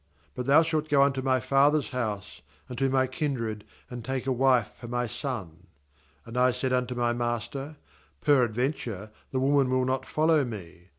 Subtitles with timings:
[0.35, 4.31] 38But thou shalt go unto my father's house, and to my kindred, and take a
[4.31, 5.67] wife for my son.
[6.25, 7.77] 39And I said unto my master:
[8.21, 10.89] Peradventure the woman will not follow me.